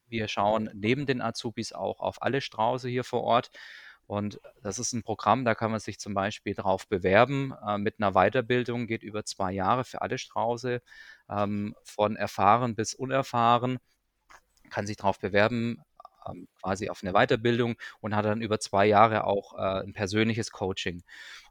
wir 0.09 0.29
schauen 0.29 0.71
neben 0.73 1.05
den 1.05 1.21
Azubis 1.21 1.75
auch 1.75 2.01
auf 2.01 2.23
alle 2.23 2.41
Strauße 2.41 2.89
hier 2.89 3.05
vor 3.05 3.23
Ort 3.23 3.51
und 4.09 4.41
das 4.63 4.79
ist 4.79 4.95
ein 4.95 5.03
Programm, 5.03 5.45
da 5.45 5.55
kann 5.55 5.71
man 5.71 5.81
sich 5.81 6.01
zum 6.01 6.15
Beispiel 6.15 6.55
drauf 6.55 6.89
bewerben 6.89 7.55
äh, 7.67 7.77
mit 7.77 7.97
einer 8.01 8.13
Weiterbildung, 8.13 8.87
geht 8.87 9.03
über 9.03 9.27
zwei 9.27 9.53
Jahre 9.53 9.85
für 9.85 10.01
alle 10.01 10.17
Strauße, 10.17 10.81
ähm, 11.29 11.77
von 11.85 12.17
erfahren 12.17 12.75
bis 12.75 12.95
unerfahren, 12.95 13.79
kann 14.71 14.87
sich 14.87 14.97
darauf 14.97 15.19
bewerben, 15.19 15.83
ähm, 16.27 16.49
quasi 16.63 16.89
auf 16.89 17.03
eine 17.03 17.13
Weiterbildung 17.13 17.77
und 18.01 18.17
hat 18.17 18.25
dann 18.25 18.41
über 18.41 18.59
zwei 18.61 18.87
Jahre 18.87 19.25
auch 19.25 19.53
äh, 19.59 19.83
ein 19.83 19.93
persönliches 19.93 20.53
Coaching. 20.53 21.03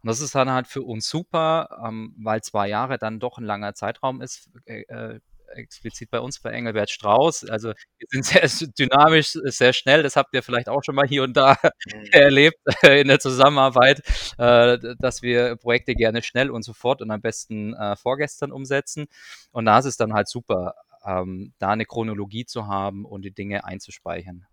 Und 0.01 0.07
das 0.07 0.19
ist 0.19 0.33
dann 0.33 0.49
halt 0.49 0.65
für 0.65 0.81
uns 0.81 1.07
super, 1.07 1.69
ähm, 1.85 2.15
weil 2.17 2.41
zwei 2.41 2.67
Jahre 2.69 2.97
dann 2.97 3.19
doch 3.19 3.37
ein 3.37 3.45
langer 3.45 3.75
Zeitraum 3.75 4.19
ist. 4.19 4.49
Äh, 4.65 4.81
äh 4.87 5.19
explizit 5.53 6.09
bei 6.09 6.19
uns 6.19 6.39
bei 6.39 6.51
Engelbert 6.51 6.89
Strauß. 6.89 7.49
Also 7.49 7.69
wir 7.69 8.07
sind 8.09 8.25
sehr 8.25 8.47
dynamisch, 8.77 9.37
sehr 9.43 9.73
schnell. 9.73 10.03
Das 10.03 10.15
habt 10.15 10.33
ihr 10.33 10.43
vielleicht 10.43 10.69
auch 10.69 10.83
schon 10.83 10.95
mal 10.95 11.07
hier 11.07 11.23
und 11.23 11.35
da 11.35 11.57
mhm. 11.61 12.05
erlebt 12.11 12.59
äh, 12.83 13.01
in 13.01 13.07
der 13.07 13.19
Zusammenarbeit, 13.19 14.01
äh, 14.37 14.77
dass 14.99 15.21
wir 15.21 15.55
Projekte 15.55 15.95
gerne 15.95 16.21
schnell 16.21 16.49
und 16.49 16.63
sofort 16.63 17.01
und 17.01 17.11
am 17.11 17.21
besten 17.21 17.73
äh, 17.73 17.95
vorgestern 17.95 18.51
umsetzen. 18.51 19.07
Und 19.51 19.65
da 19.65 19.79
ist 19.79 19.85
es 19.85 19.97
dann 19.97 20.13
halt 20.13 20.27
super, 20.27 20.75
ähm, 21.05 21.53
da 21.59 21.69
eine 21.69 21.85
Chronologie 21.85 22.45
zu 22.45 22.67
haben 22.67 23.05
und 23.05 23.23
die 23.23 23.33
Dinge 23.33 23.63
einzuspeichern. 23.63 24.45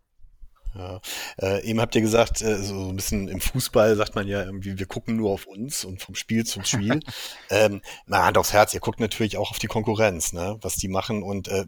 Ja. 0.75 1.01
Äh, 1.41 1.65
eben 1.65 1.81
habt 1.81 1.95
ihr 1.95 2.01
gesagt, 2.01 2.43
äh, 2.43 2.57
so 2.57 2.89
ein 2.89 2.97
bisschen 2.97 3.29
im 3.29 3.41
Fußball 3.41 3.95
sagt 3.97 4.15
man 4.17 4.27
ja 4.27 4.43
irgendwie, 4.43 4.79
wir 4.79 4.87
gucken 4.87 5.17
nur 5.17 5.31
auf 5.31 5.47
uns 5.47 5.85
und 5.85 6.03
vom 6.03 6.15
Spiel 6.15 6.45
zum 6.45 6.65
Spiel. 6.65 7.01
ähm, 7.51 7.81
na, 8.07 8.25
Hand 8.25 8.39
aufs 8.39 8.53
Herz, 8.53 8.75
ihr 8.75 8.81
guckt 8.81 9.01
natürlich 9.01 9.37
auch 9.37 9.51
auf 9.51 9.59
die 9.59 9.69
Konkurrenz, 9.69 10.33
ne, 10.33 10.59
was 10.63 10.77
die 10.77 10.89
machen 10.89 11.23
und 11.23 11.49
äh, 11.49 11.65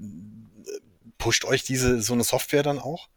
pusht 1.18 1.44
euch 1.44 1.62
diese 1.62 2.02
so 2.02 2.14
eine 2.14 2.24
Software 2.24 2.62
dann 2.62 2.78
auch? 2.78 3.08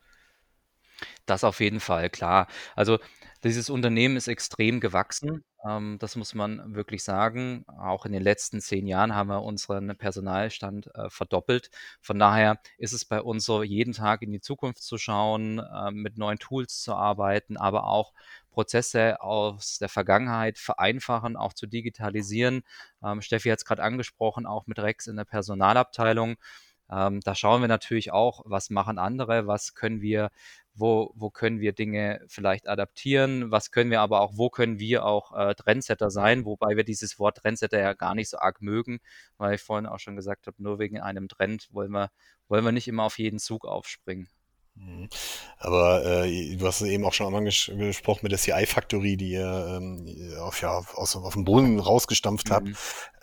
Das 1.26 1.44
auf 1.44 1.60
jeden 1.60 1.80
Fall, 1.80 2.10
klar. 2.10 2.48
Also 2.76 3.00
dieses 3.44 3.70
Unternehmen 3.70 4.18
ist 4.18 4.28
extrem 4.28 4.80
gewachsen. 4.80 5.44
Ähm, 5.66 5.98
das 6.00 6.16
muss 6.16 6.34
man 6.34 6.76
wirklich 6.76 7.04
sagen. 7.04 7.66
Auch 7.68 8.06
in 8.06 8.12
den 8.14 8.24
letzten 8.24 8.62
zehn 8.62 8.88
Jahren 8.88 9.16
haben 9.16 9.30
wir 9.30 9.44
unseren 9.44 9.96
Personalstand 9.98 10.90
äh, 10.96 11.10
verdoppelt. 11.10 11.70
Von 12.02 12.20
daher 12.20 12.60
ist 12.78 12.94
es 12.94 13.06
bei 13.06 13.22
uns 13.22 13.46
so, 13.46 13.64
jeden 13.64 13.94
Tag 13.94 14.22
in 14.22 14.32
die 14.32 14.40
Zukunft 14.42 14.82
zu 14.84 14.98
schauen, 14.98 15.60
äh, 15.60 15.92
mit 15.92 16.18
neuen 16.18 16.40
Tools 16.40 16.82
zu 16.82 16.96
arbeiten, 16.96 17.58
aber 17.58 17.86
auch 17.86 18.14
Prozesse 18.52 19.22
aus 19.22 19.78
der 19.80 19.90
Vergangenheit 19.90 20.58
vereinfachen, 20.58 21.36
auch 21.36 21.54
zu 21.54 21.68
digitalisieren. 21.68 22.64
Ähm, 23.04 23.22
Steffi 23.22 23.50
hat 23.50 23.60
es 23.60 23.66
gerade 23.66 23.84
angesprochen, 23.84 24.46
auch 24.46 24.68
mit 24.68 24.80
Rex 24.80 25.08
in 25.08 25.18
der 25.18 25.26
Personalabteilung. 25.26 26.38
Ähm, 26.92 27.20
da 27.22 27.36
schauen 27.36 27.62
wir 27.62 27.68
natürlich 27.68 28.12
auch, 28.12 28.42
was 28.46 28.70
machen 28.70 28.98
andere, 28.98 29.48
was 29.48 29.76
können 29.76 30.02
wir 30.02 30.30
wo, 30.80 31.12
wo 31.16 31.30
können 31.30 31.60
wir 31.60 31.74
Dinge 31.74 32.22
vielleicht 32.28 32.68
adaptieren, 32.68 33.52
was 33.52 33.72
können 33.72 33.92
wir 33.92 34.02
aber 34.02 34.22
auch, 34.22 34.34
wo 34.36 34.50
können 34.50 34.80
wir 34.80 35.06
auch 35.06 35.38
äh, 35.38 35.54
Trendsetter 35.56 36.10
sein, 36.10 36.46
wobei 36.46 36.78
wir 36.78 36.84
dieses 36.84 37.20
Wort 37.20 37.38
Trendsetter 37.38 37.80
ja 37.80 37.94
gar 37.94 38.16
nicht 38.16 38.30
so 38.30 38.38
arg 38.40 38.62
mögen, 38.62 39.00
weil 39.38 39.56
ich 39.56 39.62
vorhin 39.62 39.86
auch 39.86 40.00
schon 40.00 40.16
gesagt 40.16 40.48
habe, 40.48 40.62
nur 40.62 40.80
wegen 40.80 41.00
einem 41.00 41.28
Trend 41.28 41.68
wollen 41.72 41.92
wir, 41.92 42.12
wollen 42.48 42.66
wir 42.66 42.72
nicht 42.72 42.88
immer 42.88 43.04
auf 43.04 43.20
jeden 43.20 43.40
Zug 43.40 43.66
aufspringen. 43.66 44.30
Mhm. 44.80 45.10
Aber 45.58 46.06
äh, 46.06 46.56
du 46.56 46.66
hast 46.66 46.82
eben 46.82 47.06
auch 47.06 47.14
schon 47.14 47.28
einmal 47.28 47.44
ges 47.44 47.70
gesprochen 47.76 48.22
mit 48.24 48.32
der 48.32 48.40
CI-Factory, 48.40 49.18
die 49.18 49.32
ihr 49.32 49.78
ähm, 49.78 50.34
auf, 50.40 50.62
ja, 50.62 50.82
aus, 50.96 51.16
auf 51.16 51.34
dem 51.34 51.44
Boden 51.44 51.80
rausgestampft 51.80 52.50
mhm. 52.50 52.54
habt. 52.54 52.70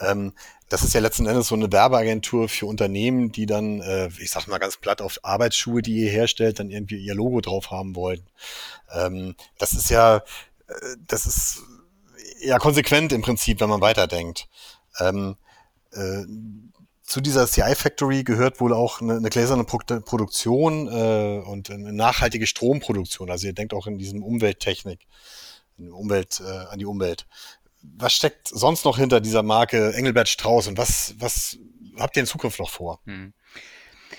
Ähm, 0.00 0.32
das 0.68 0.82
ist 0.82 0.94
ja 0.94 1.00
letzten 1.00 1.26
Endes 1.26 1.48
so 1.48 1.54
eine 1.54 1.70
Werbeagentur 1.70 2.48
für 2.48 2.66
Unternehmen, 2.66 3.32
die 3.32 3.46
dann, 3.46 3.80
äh, 3.80 4.08
ich 4.18 4.30
sag 4.30 4.46
mal 4.48 4.58
ganz 4.58 4.76
platt, 4.76 5.00
auf 5.00 5.20
Arbeitsschuhe, 5.22 5.80
die 5.80 6.04
ihr 6.04 6.10
herstellt, 6.10 6.58
dann 6.58 6.70
irgendwie 6.70 6.96
ihr 6.96 7.14
Logo 7.14 7.40
drauf 7.40 7.70
haben 7.70 7.94
wollen. 7.94 8.26
Ähm, 8.92 9.34
das 9.58 9.72
ist 9.72 9.90
ja, 9.90 10.16
äh, 10.16 10.96
das 11.06 11.26
ist 11.26 11.62
ja 12.40 12.58
konsequent 12.58 13.12
im 13.12 13.22
Prinzip, 13.22 13.60
wenn 13.60 13.68
man 13.68 13.80
weiterdenkt. 13.80 14.48
Ähm, 15.00 15.36
äh, 15.92 16.24
zu 17.06 17.20
dieser 17.20 17.46
CI 17.46 17.74
Factory 17.74 18.24
gehört 18.24 18.60
wohl 18.60 18.74
auch 18.74 19.00
eine, 19.00 19.16
eine 19.16 19.30
gläserne 19.30 19.64
Pro 19.64 19.78
Produktion 19.78 20.88
äh, 20.88 21.40
und 21.46 21.70
eine 21.70 21.92
nachhaltige 21.92 22.46
Stromproduktion. 22.46 23.30
Also 23.30 23.46
ihr 23.46 23.52
denkt 23.52 23.74
auch 23.74 23.86
in 23.86 23.96
diesem 23.96 24.22
Umwelttechnik, 24.22 25.06
in 25.78 25.92
Umwelt, 25.92 26.40
äh, 26.44 26.66
an 26.66 26.78
die 26.78 26.84
Umwelt. 26.84 27.26
Was 27.82 28.12
steckt 28.12 28.48
sonst 28.48 28.84
noch 28.84 28.98
hinter 28.98 29.20
dieser 29.20 29.44
Marke 29.44 29.94
Engelbert 29.94 30.28
Strauß 30.28 30.66
und 30.66 30.78
was, 30.78 31.14
was 31.18 31.58
habt 31.96 32.16
ihr 32.16 32.20
in 32.20 32.26
Zukunft 32.26 32.58
noch 32.58 32.70
vor? 32.70 33.00
Hm. 33.04 33.32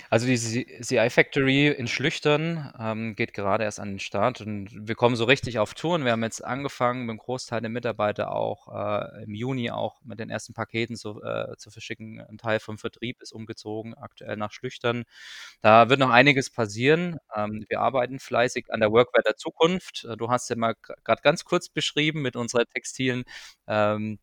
Also 0.10 0.27
die 0.27 0.38
CI 0.82 1.10
Factory 1.10 1.67
in 1.67 1.88
Schlüchtern 1.88 2.74
ähm, 2.79 3.15
geht 3.15 3.34
gerade 3.34 3.63
erst 3.63 3.79
an 3.79 3.89
den 3.89 4.00
Start 4.00 4.41
und 4.41 4.70
wir 4.88 4.96
kommen 4.96 5.15
so 5.15 5.25
richtig 5.25 5.60
auf 5.60 5.74
Touren. 5.74 6.06
Wir 6.06 6.12
haben 6.12 6.24
jetzt 6.24 6.44
angefangen, 6.44 7.06
mit 7.06 7.13
dem 7.13 7.17
Großteil 7.20 7.62
der 7.62 7.70
Mitarbeiter 7.70 8.32
auch 8.32 8.67
äh, 8.74 9.24
im 9.24 9.34
Juni 9.34 9.72
auch 9.72 10.00
mit 10.03 10.20
den 10.20 10.29
ersten 10.29 10.53
Paketen 10.53 10.96
zu, 10.96 11.22
äh, 11.24 11.56
zu 11.58 11.72
verschicken. 11.72 12.22
Ein 12.22 12.38
Teil 12.38 12.60
vom 12.60 12.77
Vertrieb 12.77 13.22
ist 13.22 13.32
umgezogen, 13.32 13.94
aktuell 13.96 14.38
nach 14.38 14.51
Schlüchtern. 14.51 15.03
Da 15.62 15.89
wird 15.89 16.00
noch 16.00 16.10
einiges 16.10 16.50
passieren. 16.50 17.17
Ähm, 17.36 17.65
wir 17.70 17.82
arbeiten 17.82 18.20
fleißig 18.20 18.67
an 18.72 18.79
der 18.79 18.91
Workware 18.91 19.24
der 19.24 19.36
Zukunft. 19.36 20.08
Du 20.17 20.29
hast 20.29 20.50
ja 20.50 20.56
mal 20.56 20.75
gerade 21.03 21.22
ganz 21.22 21.46
kurz 21.46 21.70
beschrieben 21.70 22.22
mit 22.22 22.36
unserer 22.36 22.65
textilen 22.65 23.24
ähm, 23.67 24.20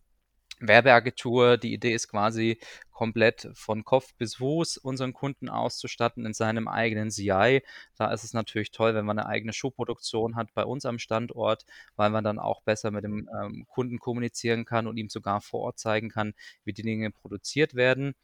Werbeagentur. 0.68 1.56
Die 1.56 1.73
Idee 1.73 1.92
ist 1.94 2.09
quasi 2.09 2.59
komplett 2.90 3.49
von 3.54 3.85
Kopf 3.85 4.14
bis 4.14 4.37
Fuß 4.37 4.78
unseren 4.78 5.12
Kunden 5.12 5.49
auszustatten 5.49 6.25
in 6.26 6.33
seinem 6.33 6.68
eigenen 6.68 7.11
CI. 7.11 7.62
Da 7.97 8.12
ist 8.12 8.25
es 8.25 8.33
natürlich 8.33 8.71
toll, 8.71 8.94
wenn 8.94 9.04
man 9.04 9.18
eine 9.18 9.28
eigene 9.28 9.52
Schuhproduktion 9.52 10.37
hat 10.37 10.54
bei 10.54 10.64
uns 10.64 10.87
am 10.87 10.99
Standort, 10.99 11.66
weil 11.97 12.11
man 12.11 12.25
dann 12.25 12.38
auch 12.38 12.62
besser 12.62 12.90
mit 12.90 13.04
dem 13.04 13.28
ähm, 13.40 13.66
Kunden 13.68 13.99
kommunizieren 13.99 14.64
kann 14.64 14.87
und 14.87 14.97
ihm 14.97 15.09
sogar 15.09 15.40
vor 15.40 15.61
Ort 15.61 15.78
zeigen 15.78 16.09
kann, 16.09 16.35
wie 16.64 16.73
die 16.73 16.83
Dinge 16.83 17.11
produziert 17.11 17.75
werden. 17.75 18.14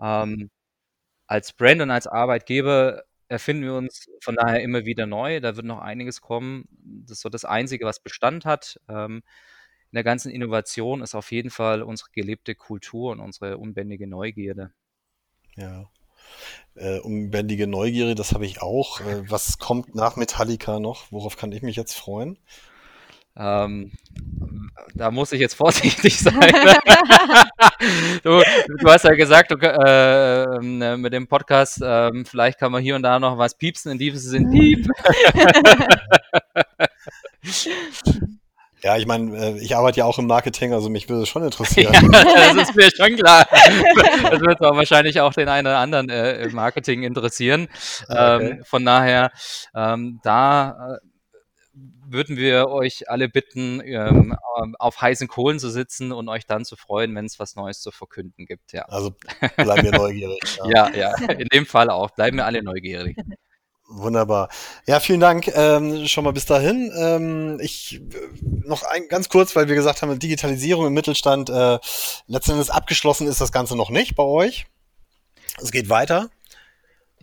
Ähm, 0.00 0.50
als 1.26 1.52
Brand 1.52 1.82
und 1.82 1.90
als 1.90 2.06
Arbeitgeber 2.06 3.04
erfinden 3.28 3.64
wir 3.64 3.74
uns 3.74 4.08
von 4.20 4.36
daher 4.36 4.62
immer 4.62 4.84
wieder 4.86 5.06
neu. 5.06 5.40
Da 5.40 5.56
wird 5.56 5.66
noch 5.66 5.80
einiges 5.80 6.20
kommen. 6.20 6.66
Das 7.06 7.18
ist 7.18 7.22
so 7.22 7.28
das 7.28 7.44
Einzige, 7.44 7.84
was 7.84 8.00
Bestand 8.00 8.44
hat. 8.46 8.80
Ähm, 8.88 9.22
in 9.90 9.96
der 9.96 10.04
ganzen 10.04 10.30
Innovation 10.30 11.02
ist 11.02 11.14
auf 11.14 11.32
jeden 11.32 11.50
Fall 11.50 11.82
unsere 11.82 12.10
gelebte 12.10 12.54
Kultur 12.54 13.12
und 13.12 13.20
unsere 13.20 13.56
unbändige 13.56 14.06
Neugierde. 14.06 14.72
Ja. 15.56 15.88
Äh, 16.74 16.98
unbändige 17.00 17.66
Neugierde, 17.66 18.14
das 18.14 18.32
habe 18.32 18.44
ich 18.44 18.60
auch. 18.60 19.00
Äh, 19.00 19.30
was 19.30 19.58
kommt 19.58 19.94
nach 19.94 20.16
Metallica 20.16 20.78
noch? 20.78 21.10
Worauf 21.10 21.36
kann 21.36 21.52
ich 21.52 21.62
mich 21.62 21.76
jetzt 21.76 21.94
freuen? 21.94 22.38
Ähm, 23.34 23.92
da 24.94 25.10
muss 25.10 25.32
ich 25.32 25.40
jetzt 25.40 25.54
vorsichtig 25.56 26.18
sein. 26.18 26.38
du, 28.22 28.42
du, 28.78 28.88
hast 28.88 29.04
ja 29.04 29.14
gesagt, 29.14 29.52
du, 29.52 29.56
äh, 29.56 30.96
mit 30.96 31.12
dem 31.12 31.28
Podcast, 31.28 31.80
äh, 31.80 32.24
vielleicht 32.24 32.58
kann 32.58 32.72
man 32.72 32.82
hier 32.82 32.96
und 32.96 33.02
da 33.02 33.18
noch 33.18 33.38
was 33.38 33.56
piepsen, 33.56 33.92
in 33.92 33.98
diesem 33.98 34.18
sind 34.18 34.50
Piep. 34.50 34.86
Ja, 38.82 38.96
ich 38.96 39.06
meine, 39.06 39.36
äh, 39.36 39.58
ich 39.58 39.74
arbeite 39.76 39.98
ja 39.98 40.04
auch 40.04 40.18
im 40.18 40.26
Marketing, 40.26 40.72
also 40.72 40.88
mich 40.88 41.08
würde 41.08 41.22
es 41.22 41.28
schon 41.28 41.44
interessieren. 41.44 41.92
Ja, 42.12 42.54
das 42.54 42.68
ist 42.68 42.76
mir 42.76 42.90
schon 42.94 43.16
klar. 43.16 43.46
Das 44.30 44.40
wird 44.40 44.60
auch 44.60 44.76
wahrscheinlich 44.76 45.20
auch 45.20 45.32
den 45.32 45.48
einen 45.48 45.66
oder 45.66 45.78
anderen 45.78 46.08
äh, 46.10 46.42
im 46.42 46.54
Marketing 46.54 47.02
interessieren. 47.02 47.68
Ah, 48.08 48.36
okay. 48.36 48.50
Ähm, 48.50 48.64
von 48.64 48.84
daher, 48.84 49.30
ähm, 49.74 50.20
da 50.22 50.94
äh, 50.94 50.98
würden 52.06 52.36
wir 52.36 52.68
euch 52.68 53.10
alle 53.10 53.28
bitten, 53.28 53.80
ähm, 53.84 54.36
auf 54.78 55.00
heißen 55.00 55.28
Kohlen 55.28 55.58
zu 55.58 55.70
sitzen 55.70 56.12
und 56.12 56.28
euch 56.28 56.46
dann 56.46 56.64
zu 56.64 56.76
freuen, 56.76 57.14
wenn 57.14 57.26
es 57.26 57.38
was 57.38 57.56
Neues 57.56 57.80
zu 57.80 57.90
verkünden 57.90 58.46
gibt. 58.46 58.72
Ja. 58.72 58.82
Also 58.82 59.14
bleiben 59.56 59.84
wir 59.84 59.92
neugierig. 59.92 60.40
Ja. 60.64 60.88
ja, 60.90 61.16
ja, 61.18 61.32
in 61.32 61.48
dem 61.48 61.66
Fall 61.66 61.90
auch. 61.90 62.10
Bleiben 62.10 62.36
wir 62.36 62.46
alle 62.46 62.62
neugierig. 62.62 63.16
Wunderbar. 63.90 64.50
Ja, 64.86 65.00
vielen 65.00 65.20
Dank 65.20 65.48
ähm, 65.48 66.06
schon 66.06 66.24
mal 66.24 66.34
bis 66.34 66.44
dahin. 66.44 66.92
Ähm, 66.94 67.58
ich 67.58 67.94
äh, 67.94 68.00
noch 68.66 68.82
ein, 68.82 69.08
ganz 69.08 69.30
kurz, 69.30 69.56
weil 69.56 69.66
wir 69.68 69.74
gesagt 69.74 70.02
haben, 70.02 70.18
Digitalisierung 70.18 70.86
im 70.86 70.92
Mittelstand 70.92 71.48
äh, 71.48 71.78
letzten 72.26 72.52
Endes 72.52 72.68
abgeschlossen 72.68 73.26
ist 73.26 73.40
das 73.40 73.50
Ganze 73.50 73.76
noch 73.76 73.88
nicht 73.88 74.14
bei 74.14 74.22
euch. 74.22 74.66
Es 75.62 75.72
geht 75.72 75.88
weiter. 75.88 76.28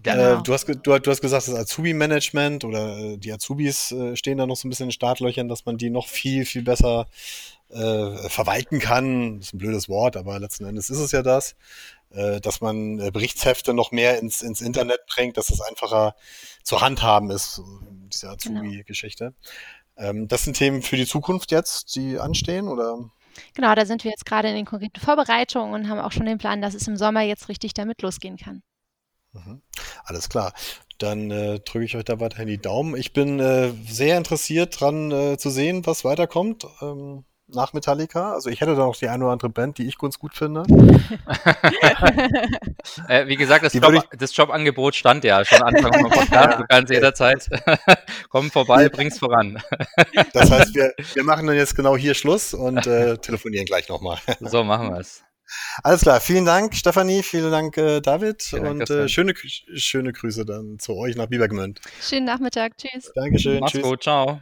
Genau. 0.01 0.39
Äh, 0.39 0.43
du, 0.43 0.53
hast, 0.53 0.67
du, 0.67 0.73
du, 0.75 1.11
hast 1.11 1.21
gesagt, 1.21 1.47
das 1.47 1.55
Azubi-Management 1.55 2.63
oder 2.63 2.97
äh, 2.97 3.17
die 3.17 3.31
Azubis 3.31 3.91
äh, 3.91 4.15
stehen 4.15 4.39
da 4.39 4.47
noch 4.47 4.55
so 4.55 4.67
ein 4.67 4.69
bisschen 4.69 4.87
in 4.87 4.91
Startlöchern, 4.91 5.47
dass 5.47 5.65
man 5.65 5.77
die 5.77 5.91
noch 5.91 6.07
viel, 6.07 6.45
viel 6.45 6.63
besser 6.63 7.07
äh, 7.69 8.29
verwalten 8.29 8.79
kann. 8.79 9.37
Das 9.37 9.47
ist 9.47 9.53
ein 9.53 9.57
blödes 9.59 9.89
Wort, 9.89 10.17
aber 10.17 10.39
letzten 10.39 10.65
Endes 10.65 10.89
ist 10.89 10.99
es 10.99 11.11
ja 11.11 11.21
das. 11.21 11.55
Äh, 12.15 12.39
dass 12.39 12.61
man 12.61 12.99
äh, 12.99 13.11
Berichtshefte 13.11 13.73
noch 13.73 13.91
mehr 13.91 14.19
ins, 14.19 14.41
ins 14.41 14.61
Internet 14.61 15.01
bringt, 15.13 15.35
dass 15.37 15.47
das 15.47 15.59
einfacher 15.61 16.15
zu 16.63 16.79
handhaben 16.81 17.29
ist, 17.29 17.61
diese 18.13 18.27
genau. 18.27 18.59
Azubi-Geschichte. 18.61 19.33
Genau. 19.97 20.25
Das 20.25 20.43
sind 20.43 20.57
Themen 20.57 20.81
für 20.81 20.97
die 20.97 21.05
Zukunft 21.05 21.51
jetzt, 21.51 21.95
die 21.95 22.19
anstehen, 22.19 22.67
oder? 22.67 23.09
Genau, 23.53 23.73
da 23.75 23.85
sind 23.85 24.03
wir 24.03 24.11
jetzt 24.11 24.25
gerade 24.25 24.49
in 24.49 24.55
den 24.55 24.65
konkreten 24.65 24.99
Vorbereitungen 24.99 25.73
und 25.73 25.89
haben 25.89 25.99
auch 25.99 26.11
schon 26.11 26.25
den 26.25 26.37
Plan, 26.37 26.61
dass 26.61 26.73
es 26.73 26.87
im 26.87 26.97
Sommer 26.97 27.21
jetzt 27.21 27.47
richtig 27.47 27.73
damit 27.73 28.01
losgehen 28.01 28.35
kann. 28.37 28.61
Mhm. 29.31 29.61
Alles 30.03 30.27
klar. 30.27 30.53
Dann 30.97 31.31
äh, 31.31 31.59
drücke 31.59 31.85
ich 31.85 31.95
euch 31.95 32.05
da 32.05 32.19
weiterhin 32.19 32.47
die 32.47 32.57
Daumen. 32.57 32.95
Ich 32.95 33.13
bin 33.13 33.39
äh, 33.39 33.71
sehr 33.87 34.17
interessiert 34.17 34.79
dran 34.79 35.11
äh, 35.11 35.37
zu 35.37 35.49
sehen, 35.49 35.85
was 35.85 36.05
weiterkommt. 36.05 36.65
Ähm, 36.81 37.25
nach 37.47 37.73
Metallica. 37.73 38.33
Also 38.33 38.49
ich 38.49 38.61
hätte 38.61 38.75
da 38.75 38.85
noch 38.85 38.95
die 38.95 39.07
eine 39.07 39.23
oder 39.23 39.33
andere 39.33 39.49
Band, 39.49 39.77
die 39.77 39.87
ich 39.87 39.97
ganz 39.97 40.17
gut 40.19 40.33
finde. 40.35 40.63
äh, 43.07 43.27
wie 43.27 43.35
gesagt, 43.35 43.65
das, 43.65 43.73
Job, 43.73 44.03
das, 44.17 44.35
Jobangebot 44.35 44.95
stand 44.95 45.23
ja 45.23 45.45
schon 45.45 45.61
Anfang 45.61 45.93
vom 45.93 46.09
Podcast. 46.09 46.59
Du 46.59 46.65
kannst 46.67 46.91
jederzeit 46.91 47.47
kommen 48.29 48.49
vorbei, 48.51 48.89
bring's 48.89 49.19
voran. 49.19 49.61
das 50.33 50.51
heißt, 50.51 50.75
wir, 50.75 50.93
wir 51.13 51.23
machen 51.23 51.47
dann 51.47 51.55
jetzt 51.55 51.75
genau 51.75 51.95
hier 51.95 52.13
Schluss 52.13 52.53
und 52.53 52.85
äh, 52.87 53.17
telefonieren 53.17 53.65
gleich 53.65 53.87
nochmal. 53.89 54.17
so 54.39 54.63
machen 54.63 54.91
wir 54.91 54.99
es. 54.99 55.23
Alles 55.83 56.01
klar, 56.01 56.19
vielen 56.21 56.45
Dank, 56.45 56.73
Stefanie, 56.73 57.21
vielen 57.21 57.51
Dank, 57.51 57.77
äh, 57.77 58.01
David 58.01 58.41
vielen 58.41 58.65
und 58.65 58.89
äh, 58.89 59.07
schöne, 59.07 59.35
schöne 59.35 60.11
Grüße 60.11 60.43
dann 60.43 60.79
zu 60.79 60.95
euch 60.95 61.15
nach 61.15 61.27
Bibergmünd. 61.27 61.81
Schönen 62.01 62.25
Nachmittag, 62.25 62.75
tschüss. 62.77 63.11
Dankeschön, 63.13 63.59
Mach's 63.59 63.73
tschüss. 63.73 63.83
gut, 63.83 64.01
ciao. 64.01 64.41